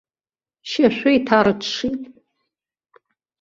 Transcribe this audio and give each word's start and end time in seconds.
Шьашәы 0.69 1.09
иҭарыҽҽит! 1.17 2.01